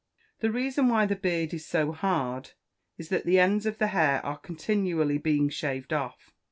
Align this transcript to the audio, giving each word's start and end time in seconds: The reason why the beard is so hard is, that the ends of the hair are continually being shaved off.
The 0.39 0.49
reason 0.49 0.87
why 0.87 1.05
the 1.05 1.15
beard 1.15 1.53
is 1.53 1.67
so 1.67 1.91
hard 1.91 2.53
is, 2.97 3.09
that 3.09 3.23
the 3.23 3.37
ends 3.37 3.67
of 3.67 3.77
the 3.77 3.89
hair 3.89 4.25
are 4.25 4.39
continually 4.39 5.19
being 5.19 5.47
shaved 5.47 5.93
off. 5.93 6.33